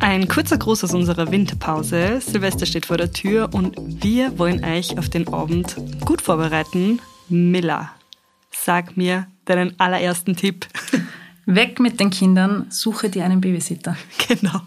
[0.00, 2.20] Ein kurzer Gruß aus unserer Winterpause.
[2.20, 5.76] Silvester steht vor der Tür und wir wollen euch auf den Abend
[6.06, 7.00] gut vorbereiten.
[7.28, 7.90] Miller,
[8.50, 10.66] sag mir deinen allerersten Tipp.
[11.46, 13.96] Weg mit den Kindern, suche dir einen Babysitter.
[14.28, 14.62] Genau.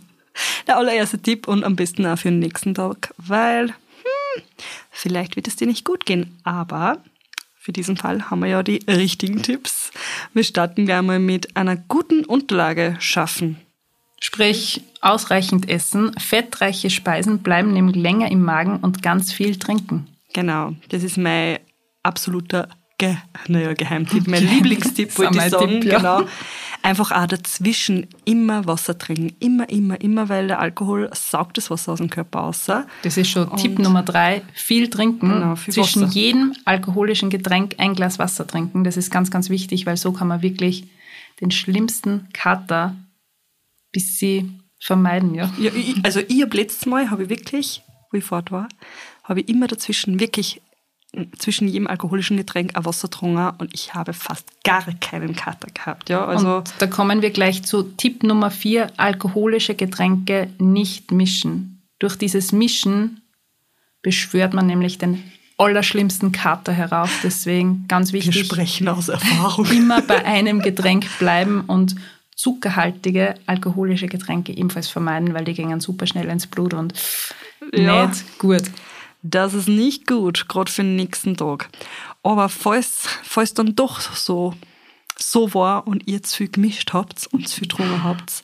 [0.67, 4.43] Der allererste Tipp und am besten auch für den nächsten Tag, weil hm,
[4.91, 7.03] vielleicht wird es dir nicht gut gehen, aber
[7.57, 9.91] für diesen Fall haben wir ja die richtigen Tipps.
[10.33, 13.57] Wir starten gleich mal mit einer guten Unterlage schaffen.
[14.25, 20.07] Sprich, ausreichend essen, fettreiche Speisen bleiben nämlich länger im Magen und ganz viel trinken.
[20.31, 21.59] Genau, das ist mein
[22.03, 23.17] absoluter Ge
[23.49, 25.81] naja, Geheimtipp, mein Lieblingstipp, wollte ich sagen.
[25.81, 25.97] Tipp, ja.
[25.97, 26.21] Genau.
[26.81, 29.35] Einfach auch dazwischen immer Wasser trinken.
[29.41, 32.65] Immer, immer, immer, weil der Alkohol saugt das Wasser aus dem Körper aus.
[33.01, 34.41] Das ist schon und Tipp Nummer drei.
[34.53, 35.27] Viel trinken.
[35.27, 36.13] Genau, viel Zwischen Wasser.
[36.13, 38.85] jedem alkoholischen Getränk ein Glas Wasser trinken.
[38.85, 40.85] Das ist ganz, ganz wichtig, weil so kann man wirklich
[41.41, 42.95] den schlimmsten Kater
[43.93, 45.49] bis sie vermeiden, ja.
[45.57, 48.67] ja ich, also ich habe letztes Mal, habe ich wirklich, wo ich fort war,
[49.23, 50.61] habe ich immer dazwischen wirklich
[51.37, 56.09] zwischen jedem alkoholischen Getränk ein Wasser getrunken und ich habe fast gar keinen Kater gehabt.
[56.09, 61.83] Ja, also und da kommen wir gleich zu Tipp Nummer vier, alkoholische Getränke nicht mischen.
[61.99, 63.21] Durch dieses Mischen
[64.01, 65.23] beschwört man nämlich den
[65.57, 67.11] allerschlimmsten Kater herauf.
[67.23, 68.33] Deswegen ganz wichtig.
[68.35, 69.65] Wir sprechen aus Erfahrung.
[69.71, 71.95] Immer bei einem Getränk bleiben und
[72.35, 76.93] zuckerhaltige alkoholische Getränke ebenfalls vermeiden, weil die gehen super schnell ins Blut und
[77.73, 78.63] ja, nicht gut.
[79.21, 81.69] Das ist nicht gut, gerade für den nächsten Tag.
[82.23, 84.53] Aber falls, falls dann doch so,
[85.17, 88.43] so war und ihr zu viel gemischt habt und zu viel getrunken habt,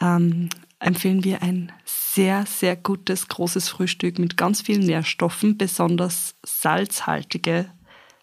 [0.00, 7.70] ähm, empfehlen wir ein sehr, sehr gutes, großes Frühstück mit ganz vielen Nährstoffen, besonders salzhaltige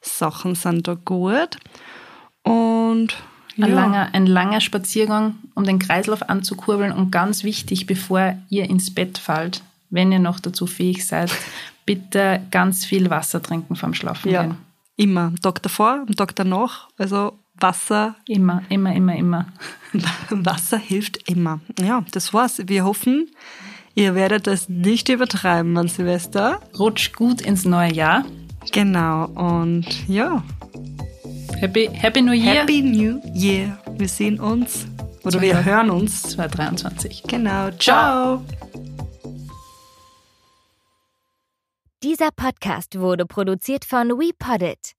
[0.01, 1.57] Sachen sind da gut.
[2.43, 3.15] Und
[3.57, 3.75] ein, ja.
[3.75, 9.17] langer, ein langer Spaziergang, um den Kreislauf anzukurbeln und ganz wichtig, bevor ihr ins Bett
[9.17, 11.31] fallt, wenn ihr noch dazu fähig seid,
[11.85, 14.43] bitte ganz viel Wasser trinken vorm Schlafen ja.
[14.43, 14.57] gehen.
[14.95, 15.33] Immer.
[15.41, 16.89] Tag davor, am Tag danach.
[16.97, 18.15] Also Wasser.
[18.27, 19.45] Immer, immer, immer, immer.
[20.29, 21.59] Wasser hilft immer.
[21.79, 22.61] Ja, das war's.
[22.67, 23.29] Wir hoffen,
[23.95, 26.59] ihr werdet das nicht übertreiben an Silvester.
[26.77, 28.25] Rutscht gut ins neue Jahr.
[28.71, 29.25] Genau.
[29.25, 30.43] Und ja,
[31.61, 32.55] Happy, Happy New Year.
[32.55, 33.77] Happy New Year.
[33.91, 34.87] Wir sehen uns
[35.23, 36.23] oder wir hören uns.
[36.23, 37.21] 2023.
[37.27, 37.69] Genau.
[37.77, 38.43] Ciao.
[42.01, 44.93] Dieser Podcast wurde produziert von WePoddit.